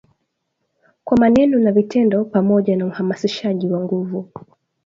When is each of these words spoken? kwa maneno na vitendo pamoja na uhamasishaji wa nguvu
kwa 1.03 1.17
maneno 1.17 1.59
na 1.59 1.71
vitendo 1.71 2.25
pamoja 2.25 2.75
na 2.77 2.85
uhamasishaji 2.85 3.69
wa 3.69 3.79
nguvu 3.83 4.31